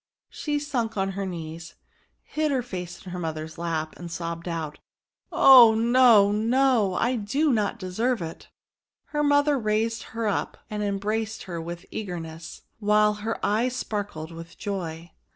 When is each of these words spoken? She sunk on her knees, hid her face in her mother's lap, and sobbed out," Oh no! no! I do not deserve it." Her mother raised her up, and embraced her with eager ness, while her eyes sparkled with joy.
She 0.31 0.57
sunk 0.57 0.97
on 0.97 1.11
her 1.11 1.27
knees, 1.27 1.75
hid 2.23 2.49
her 2.49 2.63
face 2.63 3.05
in 3.05 3.11
her 3.11 3.19
mother's 3.19 3.59
lap, 3.59 3.93
and 3.99 4.09
sobbed 4.11 4.47
out," 4.47 4.79
Oh 5.31 5.75
no! 5.75 6.31
no! 6.31 6.95
I 6.95 7.15
do 7.15 7.53
not 7.53 7.77
deserve 7.77 8.19
it." 8.19 8.49
Her 9.09 9.21
mother 9.21 9.59
raised 9.59 10.01
her 10.17 10.27
up, 10.27 10.57
and 10.71 10.81
embraced 10.81 11.43
her 11.43 11.61
with 11.61 11.85
eager 11.91 12.19
ness, 12.19 12.63
while 12.79 13.13
her 13.13 13.37
eyes 13.45 13.75
sparkled 13.75 14.31
with 14.31 14.57
joy. 14.57 15.11